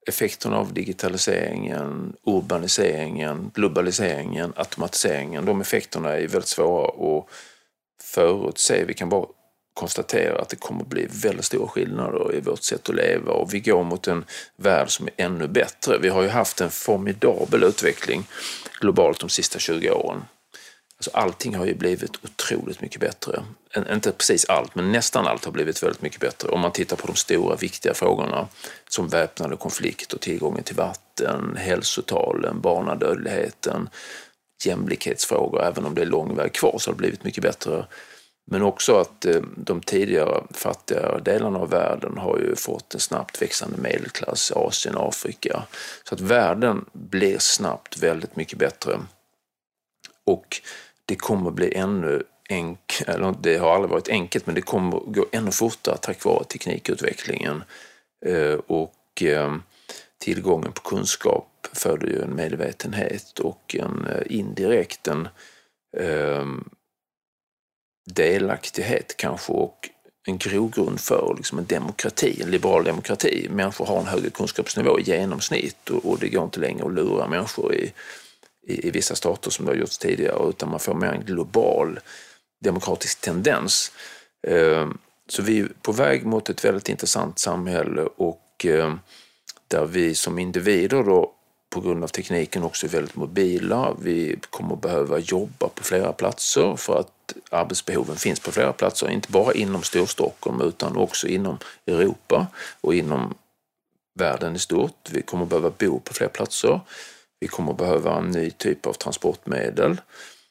effekterna 0.09 0.57
av 0.57 0.73
digitaliseringen, 0.73 2.12
urbaniseringen, 2.26 3.50
globaliseringen, 3.55 4.52
automatiseringen. 4.57 5.45
De 5.47 5.61
effekterna 5.61 6.12
är 6.12 6.29
väldigt 6.29 6.49
svåra 6.49 6.88
att 6.88 7.26
förutse. 8.02 8.85
Vi 8.85 8.95
kan 8.95 9.09
bara 9.09 9.26
konstatera 9.75 10.43
att 10.43 10.49
det 10.49 10.57
kommer 10.57 10.85
bli 10.85 11.07
väldigt 11.11 11.45
stora 11.45 11.69
skillnader 11.69 12.35
i 12.35 12.41
vårt 12.41 12.62
sätt 12.62 12.88
att 12.88 12.95
leva 12.95 13.33
och 13.33 13.55
vi 13.55 13.61
går 13.61 13.85
mot 13.85 14.09
en 14.09 14.25
värld 14.57 14.91
som 14.91 15.07
är 15.07 15.25
ännu 15.25 15.49
bättre. 15.49 15.99
Vi 15.99 16.09
har 16.09 16.23
ju 16.23 16.29
haft 16.29 16.61
en 16.61 16.71
formidabel 16.71 17.62
utveckling 17.62 18.26
globalt 18.81 19.21
de 19.21 19.29
sista 19.29 19.59
20 19.59 19.91
åren. 19.91 20.25
Alltså 21.02 21.11
allting 21.19 21.55
har 21.55 21.67
ju 21.67 21.75
blivit 21.75 22.25
otroligt 22.25 22.81
mycket 22.81 23.00
bättre. 23.00 23.43
Inte 23.93 24.12
precis 24.12 24.45
allt, 24.45 24.75
men 24.75 24.93
nästan 24.93 25.26
allt 25.26 25.45
har 25.45 25.52
blivit 25.52 25.83
väldigt 25.83 26.02
mycket 26.02 26.21
bättre. 26.21 26.49
Om 26.49 26.61
man 26.61 26.73
tittar 26.73 26.97
på 26.97 27.07
de 27.07 27.17
stora 27.17 27.57
viktiga 27.57 27.95
frågorna 27.95 28.49
som 28.88 29.09
väpnade 29.09 29.57
konflikter, 29.57 30.19
tillgången 30.19 30.64
till 30.64 30.76
vatten, 30.76 31.57
hälsotalen, 31.57 32.61
barnadödligheten, 32.61 33.88
jämlikhetsfrågor. 34.64 35.64
Även 35.64 35.85
om 35.87 35.95
det 35.95 36.02
är 36.02 36.07
lång 36.07 36.37
väg 36.37 36.52
kvar 36.52 36.79
så 36.79 36.91
har 36.91 36.95
det 36.95 36.99
blivit 36.99 37.25
mycket 37.25 37.43
bättre. 37.43 37.87
Men 38.44 38.62
också 38.62 38.96
att 38.96 39.25
eh, 39.25 39.42
de 39.56 39.80
tidigare 39.80 40.44
fattiga 40.50 41.18
delarna 41.18 41.58
av 41.58 41.70
världen 41.70 42.18
har 42.18 42.38
ju 42.38 42.56
fått 42.56 42.94
en 42.94 43.00
snabbt 43.00 43.42
växande 43.42 43.76
medelklass, 43.78 44.52
Asien, 44.52 44.94
Afrika. 44.99 45.62
Så 46.04 46.14
att 46.14 46.20
världen 46.20 46.84
blir 46.92 47.38
snabbt 47.38 47.99
väldigt 47.99 48.37
mycket 48.37 48.58
bättre. 48.58 49.00
Och 50.25 50.61
det 51.06 51.16
kommer 51.16 51.50
bli 51.50 51.75
ännu 51.75 52.22
enkelt, 52.49 53.08
eller 53.08 53.34
det 53.40 53.56
har 53.56 53.75
aldrig 53.75 53.90
varit 53.90 54.08
enkelt, 54.08 54.46
men 54.46 54.54
det 54.54 54.61
kommer 54.61 54.90
gå 54.90 55.26
ännu 55.32 55.50
fortare 55.50 55.96
tack 55.96 56.25
vare 56.25 56.44
teknikutvecklingen. 56.44 57.64
Eh, 58.26 58.58
och 58.66 59.22
eh, 59.22 59.56
tillgången 60.18 60.72
på 60.72 60.82
kunskap 60.82 61.66
föder 61.72 62.06
ju 62.06 62.22
en 62.22 62.34
medvetenhet 62.34 63.38
och 63.38 63.76
en 63.78 64.06
indirekt 64.26 65.08
en 65.08 65.28
delaktighet 68.04 69.16
kanske 69.16 69.52
och 69.52 69.88
en 70.26 70.38
grogrund 70.38 71.00
för 71.00 71.35
liksom 71.37 71.59
en 71.59 71.66
demokrati, 71.66 72.42
en 72.42 72.50
liberal 72.50 72.85
demokrati. 72.85 73.49
Människor 73.50 73.87
har 73.87 73.99
en 73.99 74.06
högre 74.06 74.30
kunskapsnivå 74.30 75.00
i 75.00 75.02
genomsnitt 75.02 75.90
och, 75.90 76.11
och 76.11 76.18
det 76.18 76.28
går 76.28 76.44
inte 76.44 76.61
längre 76.61 76.87
att 76.87 76.94
lura 76.94 77.28
människor 77.28 77.75
i, 77.75 77.92
i, 78.66 78.88
i, 78.88 78.90
vissa 78.90 79.14
stater 79.14 79.50
som 79.50 79.64
det 79.64 79.73
har 79.73 79.76
gjorts 79.76 79.99
tidigare 79.99 80.49
utan 80.49 80.71
man 80.71 80.80
får 80.80 80.94
mer 80.94 81.12
en 81.12 81.25
global 81.25 82.00
demokratisk 82.64 83.21
tendens. 83.21 83.92
Ehm, 84.47 84.99
så 85.28 85.42
vi 85.42 85.61
är 85.61 85.68
på 85.82 85.92
väg 85.92 86.26
mot 86.26 86.50
ett 86.50 86.64
väldigt 86.64 86.88
intressant 86.88 87.38
samhälle 87.38 88.02
och 88.02 88.64
ehm, 88.64 88.99
där 89.68 89.87
vi 89.87 90.14
som 90.14 90.38
individer 90.38 91.02
då 91.02 91.32
på 91.71 91.80
grund 91.80 92.04
av 92.04 92.09
tekniken 92.09 92.62
också 92.62 92.87
är 92.87 92.90
väldigt 92.90 93.16
mobila. 93.16 93.97
Vi 94.02 94.38
kommer 94.50 94.76
behöva 94.76 95.18
jobba 95.18 95.68
på 95.68 95.85
flera 95.85 96.12
platser 96.12 96.76
för 96.76 97.00
att 97.00 97.22
arbetsbehoven 97.50 98.16
finns 98.16 98.40
på 98.40 98.52
flera 98.52 98.72
platser, 98.72 99.10
inte 99.10 99.32
bara 99.32 99.52
inom 99.52 99.82
Storstockholm 99.82 100.60
utan 100.60 100.96
också 100.96 101.28
inom 101.28 101.58
Europa 101.86 102.46
och 102.80 102.94
inom 102.94 103.34
världen 104.18 104.56
i 104.56 104.58
stort. 104.58 105.08
Vi 105.10 105.22
kommer 105.22 105.46
behöva 105.46 105.70
bo 105.78 106.00
på 106.00 106.14
fler 106.14 106.28
platser. 106.28 106.80
Vi 107.40 107.48
kommer 107.48 107.72
behöva 107.72 108.18
en 108.18 108.30
ny 108.30 108.50
typ 108.50 108.86
av 108.86 108.92
transportmedel. 108.92 110.00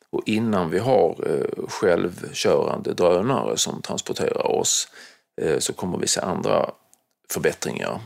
Och 0.10 0.24
innan 0.26 0.70
vi 0.70 0.80
har 0.80 1.16
eh, 1.28 1.68
självkörande 1.68 2.94
drönare 2.94 3.58
som 3.58 3.82
transporterar 3.82 4.48
oss 4.48 4.88
eh, 5.42 5.60
så 5.60 5.74
kommer 5.74 5.98
vi 5.98 6.08
se 6.08 6.20
andra 6.20 6.72
förbättringar 7.30 8.00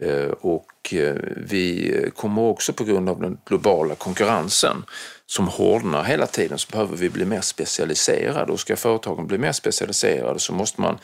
Eh, 0.00 0.30
och 0.30 0.94
eh, 0.94 1.16
vi 1.36 1.94
kommer 2.16 2.42
också 2.42 2.72
på 2.72 2.84
grund 2.84 3.08
av 3.08 3.20
den 3.20 3.38
globala 3.46 3.94
konkurrensen 3.94 4.84
som 5.30 5.48
hårdnar 5.48 6.04
hela 6.04 6.26
tiden 6.26 6.58
så 6.58 6.68
behöver 6.70 6.96
vi 6.96 7.10
bli 7.10 7.24
mer 7.24 7.40
specialiserade 7.40 8.52
och 8.52 8.60
ska 8.60 8.76
företagen 8.76 9.26
bli 9.26 9.38
mer 9.38 9.52
specialiserade 9.52 10.38
så 10.38 10.52
måste 10.52 10.80
man 10.80 10.98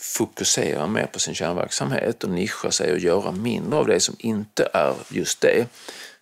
fokusera 0.00 0.86
mer 0.86 1.06
på 1.06 1.18
sin 1.18 1.34
kärnverksamhet 1.34 2.24
och 2.24 2.30
nischa 2.30 2.70
sig 2.70 2.92
och 2.92 2.98
göra 2.98 3.32
mindre 3.32 3.78
av 3.78 3.86
det 3.86 4.00
som 4.00 4.16
inte 4.18 4.68
är 4.72 4.94
just 5.08 5.40
det. 5.40 5.66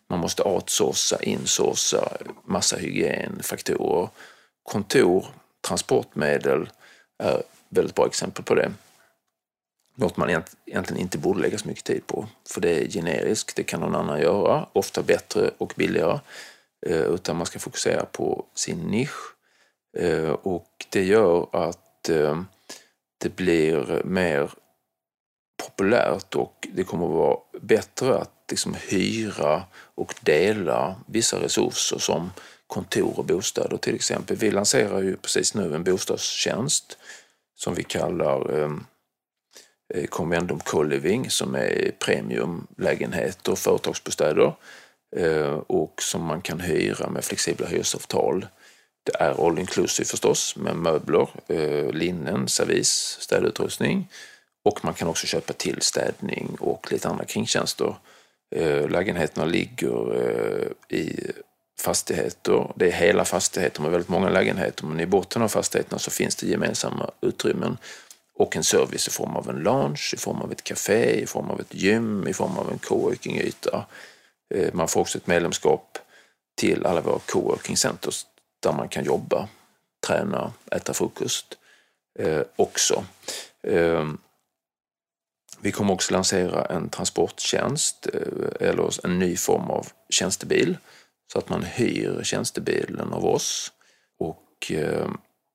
Man 0.09 0.19
måste 0.19 0.43
outsourca, 0.43 1.23
insourca 1.23 2.09
massa 2.45 2.77
hygienfaktorer. 2.77 4.09
Kontor, 4.63 5.27
transportmedel 5.69 6.71
är 7.19 7.43
väldigt 7.69 7.95
bra 7.95 8.07
exempel 8.07 8.45
på 8.45 8.55
det. 8.55 8.73
Något 9.95 10.17
man 10.17 10.31
egentligen 10.67 11.03
inte 11.03 11.19
borde 11.19 11.41
lägga 11.41 11.59
så 11.59 11.69
mycket 11.69 11.85
tid 11.85 12.07
på. 12.07 12.27
För 12.49 12.61
det 12.61 12.71
är 12.71 12.89
generiskt, 12.89 13.57
det 13.57 13.63
kan 13.63 13.81
någon 13.81 13.95
annan 13.95 14.21
göra, 14.21 14.67
ofta 14.73 15.03
bättre 15.03 15.51
och 15.59 15.73
billigare. 15.77 16.19
Eh, 16.87 17.03
utan 17.03 17.37
man 17.37 17.47
ska 17.47 17.59
fokusera 17.59 18.05
på 18.05 18.45
sin 18.55 18.79
nisch. 18.79 19.35
Eh, 19.99 20.31
och 20.31 20.87
det 20.91 21.05
gör 21.05 21.49
att 21.53 22.09
eh, 22.09 22.43
det 23.19 23.37
blir 23.37 24.03
mer 24.05 24.51
populärt 25.65 26.35
och 26.35 26.69
det 26.73 26.85
kommer 26.85 27.07
att 27.07 27.15
vara 27.15 27.39
bättre 27.61 28.19
att 28.19 28.31
liksom 28.51 28.77
hyra 28.89 29.63
och 29.95 30.15
dela 30.21 30.97
vissa 31.07 31.41
resurser 31.41 31.99
som 31.99 32.31
kontor 32.67 33.19
och 33.19 33.25
bostäder 33.25 33.77
till 33.77 33.95
exempel. 33.95 34.37
Vi 34.37 34.51
lanserar 34.51 35.03
ju 35.03 35.17
precis 35.17 35.55
nu 35.55 35.75
en 35.75 35.85
bostadstjänst 35.85 36.99
som 37.55 37.75
vi 37.75 37.83
kallar 37.83 38.63
ehm, 38.63 38.85
Eh, 39.95 40.07
Convendum 40.07 40.59
Co-living 40.59 41.31
som 41.31 41.55
är 41.55 41.91
premiumlägenheter 41.99 43.53
och 43.53 43.59
företagsbostäder 43.59 44.55
Eh, 45.17 45.61
och 45.67 46.03
som 46.03 46.25
man 46.25 46.41
kan 46.41 46.61
hyra 46.61 47.11
med 47.11 47.25
flexibla 47.25 47.67
hyresavtal. 47.67 48.47
Det 49.05 49.17
är 49.21 49.47
all 49.47 49.59
inclusive 49.59 50.07
förstås 50.07 50.57
med 50.57 50.77
möbler, 50.77 51.29
eh, 51.49 51.91
linnen, 51.91 52.49
servis, 52.49 53.17
städutrustning 53.21 54.09
och 54.65 54.85
man 54.85 54.95
kan 54.95 55.09
också 55.09 55.27
köpa 55.27 55.53
till 55.53 55.83
städning 55.83 56.57
och 56.61 56.93
lite 56.93 57.09
andra 57.09 57.25
kringtjänster. 57.25 57.95
Eh, 58.57 58.89
lägenheterna 58.89 59.45
ligger 59.45 60.23
i 60.89 61.31
fastigheter. 61.81 62.73
Det 62.77 62.87
är 62.87 62.93
hela 62.93 63.25
fastigheter 63.25 63.83
med 63.83 63.91
väldigt 63.91 64.09
många 64.09 64.31
lägenheter 64.31 64.87
men 64.87 65.01
i 65.01 65.07
botten 65.07 65.43
av 65.43 65.49
fastigheterna 65.49 65.99
så 65.99 66.11
finns 66.11 66.37
det 66.37 66.47
gemensamma 66.47 67.11
utrymmen 67.21 67.77
och 68.35 68.57
en 68.57 68.65
service 68.65 69.09
i 69.09 69.11
form 69.11 69.37
av 69.37 69.51
en 69.51 69.57
lounge, 69.57 70.11
i 70.15 70.17
form 70.17 70.43
av 70.43 70.53
ett 70.53 70.65
café, 70.65 71.23
i 71.23 71.27
form 71.27 71.51
av 71.51 71.61
ett 71.61 71.75
gym, 71.75 72.29
i 72.29 72.33
form 72.33 72.59
av 72.59 72.71
en 72.71 72.79
coworking-yta. 72.79 73.87
Eh, 74.55 74.75
man 74.75 74.89
får 74.89 75.01
också 75.01 75.19
ett 75.19 75.27
medlemskap 75.27 75.99
till 76.55 76.87
alla 76.87 77.01
våra 77.01 77.19
coworking 77.19 77.77
centers 77.77 78.27
där 78.63 78.73
man 78.73 78.89
kan 78.89 79.05
jobba, 79.05 79.49
träna, 80.07 80.53
äta 80.71 80.95
frukost 80.95 81.59
eh, 82.19 82.43
också. 82.57 83.05
Eh, 83.63 84.09
vi 85.61 85.73
kommer 85.73 85.93
också 85.95 86.13
lansera 86.13 86.65
en 86.65 86.89
transporttjänst 86.89 88.07
eh, 88.13 88.69
eller 88.69 89.05
en 89.07 89.19
ny 89.19 89.37
form 89.37 89.71
av 89.71 89.87
tjänstebil 90.11 90.77
så 91.33 91.39
att 91.39 91.49
man 91.49 91.63
hyr 91.63 92.21
tjänstebilen 92.23 93.13
av 93.13 93.27
oss 93.27 93.73
och 94.19 94.73
eh, 94.73 95.11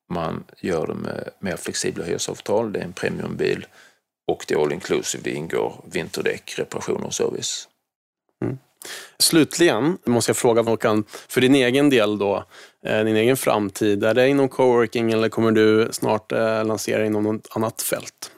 man 0.10 0.43
gör 0.57 0.88
det 0.88 0.93
med 0.93 1.29
mer 1.39 1.57
flexibla 1.57 2.05
hyresavtal. 2.05 2.73
Det 2.73 2.79
är 2.79 2.83
en 2.83 2.93
premiumbil 2.93 3.65
och 4.27 4.45
det 4.47 4.53
är 4.53 4.62
all 4.62 4.73
inclusive. 4.73 5.23
Det 5.23 5.31
ingår 5.31 5.81
vinterdäck, 5.91 6.60
reparationer 6.60 7.05
och 7.05 7.13
service. 7.13 7.67
Slutligen 9.19 9.97
måste 10.05 10.29
jag 10.29 10.37
fråga 10.37 10.61
Håkan, 10.61 11.03
för 11.29 11.41
din 11.41 11.55
egen 11.55 11.89
del 11.89 12.17
då, 12.17 12.43
eh, 12.85 13.03
din 13.03 13.15
egen 13.15 13.37
framtid, 13.37 14.03
är 14.03 14.13
det 14.13 14.29
inom 14.29 14.49
coworking 14.49 15.11
eller 15.11 15.29
kommer 15.29 15.51
du 15.51 15.89
snart 15.91 16.31
eh, 16.31 16.65
lansera 16.65 17.05
inom 17.05 17.23
något 17.23 17.47
annat 17.51 17.81
fält? 17.81 18.31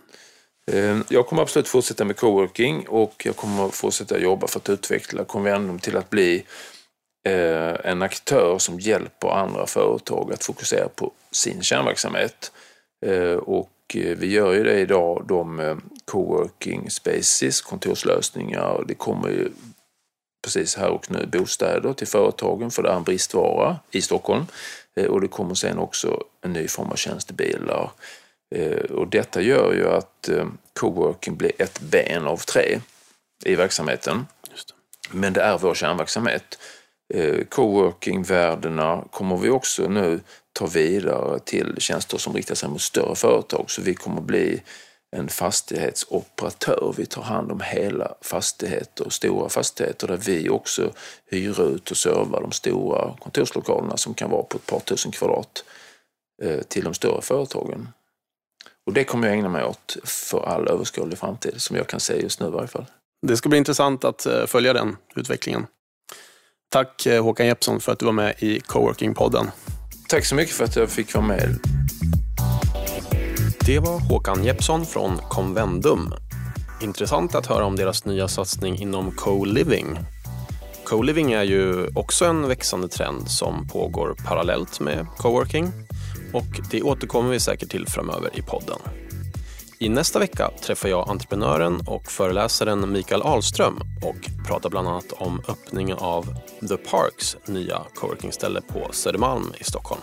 Eh, 0.72 0.98
jag 1.10 1.28
kommer 1.28 1.42
absolut 1.42 1.68
fortsätta 1.68 2.06
med 2.06 2.18
coworking 2.18 2.88
och 2.88 3.22
jag 3.26 3.36
kommer 3.36 3.70
fortsätta 3.70 4.20
jobba 4.20 4.48
för 4.48 4.60
att 4.60 4.70
utveckla 4.70 5.24
Convendum 5.24 5.80
till 5.80 5.98
att 5.98 6.10
bli 6.10 6.44
en 7.84 8.02
aktör 8.02 8.58
som 8.58 8.80
hjälper 8.80 9.28
andra 9.28 9.66
företag 9.68 10.34
att 10.34 10.44
fokusera 10.44 10.90
på 10.96 11.12
sin 11.32 11.62
kärnverksamhet. 11.62 12.52
Och 13.40 13.72
vi 13.94 14.32
gör 14.32 14.54
ju 14.54 14.64
det 14.64 14.80
idag, 14.80 15.26
de 15.28 15.82
coworking 16.06 16.90
spaces, 16.90 17.62
kontorslösningar. 17.62 18.84
Det 18.88 18.94
kommer 18.94 19.30
ju 19.30 19.52
precis 20.42 20.76
här 20.76 20.90
och 20.90 21.12
nu 21.12 21.26
bostäder 21.26 21.94
till 21.94 22.08
företagen 22.08 22.72
för 22.72 22.84
det 22.84 22.90
är 22.90 22.96
en 22.96 23.04
bristvara 23.04 23.80
i 23.92 24.02
Stockholm. 24.02 24.46
Och 25.10 25.22
det 25.22 25.28
kommer 25.28 25.56
sen 25.56 25.78
också 25.78 26.24
en 26.42 26.54
ny 26.54 26.68
form 26.68 26.90
av 26.90 26.96
tjänstebilar. 26.96 27.92
Och 28.90 29.08
detta 29.08 29.42
gör 29.42 29.74
ju 29.74 29.90
att 29.90 30.30
coworking 30.80 31.36
blir 31.36 31.52
ett 31.62 31.80
ben 31.80 32.28
av 32.28 32.38
tre 32.38 32.80
i 33.46 33.56
verksamheten. 33.56 34.28
Det. 34.42 34.74
Men 35.12 35.34
det 35.34 35.42
är 35.42 35.58
vår 35.58 35.74
kärnverksamhet. 35.74 36.60
Eh, 37.14 37.44
coworking-värdena 37.50 39.04
kommer 39.12 39.38
vi 39.38 39.50
också 39.50 39.88
nu 39.88 40.20
ta 40.54 40.66
vidare 40.66 41.40
till 41.40 41.76
tjänster 41.78 42.18
som 42.18 42.34
riktar 42.34 42.56
sig 42.56 42.70
mot 42.70 42.82
större 42.82 43.16
företag. 43.16 43.66
Så 43.72 43.82
vi 43.82 43.96
kommer 43.96 44.22
bli 44.22 44.62
en 45.12 45.30
fastighetsoperatör. 45.30 46.94
Vi 46.98 47.06
tar 47.06 47.22
hand 47.22 47.52
om 47.52 47.62
hela 47.62 48.16
fastigheter, 48.22 49.10
stora 49.10 49.50
fastigheter 49.50 50.08
där 50.08 50.18
vi 50.18 50.50
också 50.50 50.94
hyr 51.26 51.62
ut 51.62 51.92
och 51.92 51.98
servar 51.98 52.42
de 52.42 52.52
stora 52.52 53.18
kontorslokalerna 53.20 53.98
som 53.98 54.14
kan 54.14 54.30
vara 54.30 54.44
på 54.44 54.58
ett 54.58 54.66
par 54.66 54.80
tusen 54.80 55.12
kvadrat 55.12 55.64
eh, 56.44 56.62
till 56.62 56.84
de 56.84 56.94
större 56.94 57.22
företagen. 57.22 57.90
Och 58.86 58.94
det 58.94 59.04
kommer 59.04 59.28
jag 59.28 59.38
ägna 59.38 59.50
mig 59.50 59.64
åt 59.64 59.98
för 60.04 60.48
all 60.48 60.68
överskådlig 60.68 61.20
framtid, 61.20 61.62
som 61.62 61.76
jag 61.76 61.88
kan 61.88 62.00
se 62.00 62.22
just 62.22 62.40
nu 62.40 62.48
i 62.48 62.50
varje 62.50 62.68
fall. 62.68 62.86
Det 63.28 63.38
ska 63.38 63.50
bli 63.50 63.58
intressant 63.58 64.04
att 64.04 64.26
eh, 64.26 64.46
följa 64.46 64.74
den 64.74 64.98
utvecklingen. 65.16 65.68
Tack 66.72 67.06
eh, 67.06 67.24
Håkan 67.24 67.48
Jeppsson 67.48 67.80
för 67.80 67.92
att 67.92 68.00
du 68.00 68.06
var 68.06 68.14
med 68.14 68.36
i 68.40 68.60
Coworking-podden. 68.60 69.48
Tack 70.10 70.26
så 70.26 70.36
mycket 70.36 70.56
för 70.56 70.64
att 70.64 70.76
jag 70.76 70.90
fick 70.90 71.14
vara 71.14 71.26
med. 71.26 71.60
Det 73.66 73.80
var 73.80 74.00
Håkan 74.00 74.44
Jeppsson 74.44 74.86
från 74.86 75.18
Convendum. 75.18 76.14
Intressant 76.82 77.36
att 77.36 77.46
höra 77.46 77.66
om 77.66 77.76
deras 77.76 78.06
nya 78.06 78.28
satsning 78.28 78.78
inom 78.78 79.12
co-living. 79.12 80.00
Co-living 80.84 81.32
är 81.32 81.44
ju 81.44 81.88
också 81.96 82.26
en 82.26 82.48
växande 82.48 82.88
trend 82.88 83.32
som 83.32 83.68
pågår 83.68 84.16
parallellt 84.26 84.80
med 84.80 85.08
coworking 85.18 85.72
och 86.34 86.46
det 86.72 86.82
återkommer 86.82 87.30
vi 87.30 87.40
säkert 87.40 87.70
till 87.70 87.88
framöver 87.88 88.30
i 88.34 88.42
podden. 88.42 88.80
I 89.80 89.90
nästa 89.90 90.20
vecka 90.20 90.52
träffar 90.62 90.90
jag 90.90 91.10
entreprenören 91.10 91.82
och 91.88 92.12
föreläsaren 92.12 92.92
Mikael 92.92 93.22
Ahlström 93.22 93.80
och 94.04 94.48
pratar 94.48 94.70
bland 94.70 94.88
annat 94.88 95.12
om 95.12 95.42
öppningen 95.48 95.98
av 95.98 96.26
The 96.68 96.78
Parks 96.78 97.38
nya 97.46 97.82
coworkingställe 97.96 98.62
på 98.62 98.88
Södermalm 98.92 99.54
i 99.60 99.64
Stockholm. 99.64 100.02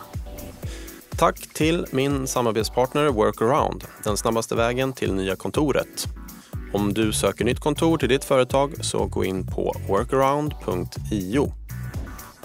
Tack 1.19 1.55
till 1.55 1.87
min 1.91 2.27
samarbetspartner 2.27 3.09
Workaround, 3.09 3.85
den 4.05 4.17
snabbaste 4.17 4.55
vägen 4.55 4.93
till 4.93 5.15
nya 5.15 5.37
kontoret. 5.37 6.07
Om 6.73 6.95
du 6.95 7.13
söker 7.13 7.45
nytt 7.45 7.61
kontor 7.61 7.99
till 7.99 8.09
ditt 8.09 8.25
företag 8.25 8.85
så 8.85 9.07
gå 9.07 9.25
in 9.25 9.47
på 9.47 9.77
workaround.io. 9.89 11.53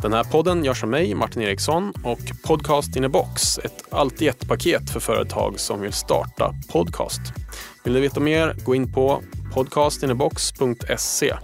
Den 0.01 0.13
här 0.13 0.23
podden 0.23 0.65
görs 0.65 0.83
av 0.83 0.89
mig, 0.89 1.15
Martin 1.15 1.41
Eriksson 1.41 1.93
och 2.03 2.19
Podcast 2.43 2.95
in 2.95 3.05
a 3.05 3.09
box, 3.09 3.57
ett 3.57 3.83
allt 3.89 4.21
i 4.21 4.27
ett 4.27 4.47
paket 4.47 4.89
för 4.89 4.99
företag 4.99 5.59
som 5.59 5.81
vill 5.81 5.93
starta 5.93 6.53
podcast. 6.71 7.21
Vill 7.83 7.93
du 7.93 7.99
veta 7.99 8.19
mer, 8.19 8.55
gå 8.65 8.75
in 8.75 8.93
på 8.93 9.21
podcastinabox.se. 9.53 11.35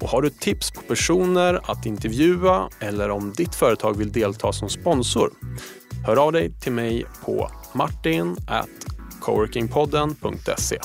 Och 0.00 0.08
har 0.08 0.22
du 0.22 0.30
tips 0.30 0.70
på 0.70 0.80
personer 0.80 1.60
att 1.70 1.86
intervjua 1.86 2.68
eller 2.80 3.10
om 3.10 3.32
ditt 3.32 3.54
företag 3.54 3.98
vill 3.98 4.12
delta 4.12 4.52
som 4.52 4.68
sponsor, 4.68 5.30
hör 6.04 6.16
av 6.16 6.32
dig 6.32 6.52
till 6.52 6.72
mig 6.72 7.04
på 7.24 7.50
martin 7.72 8.36
coworkingpodden.se. 9.20 10.78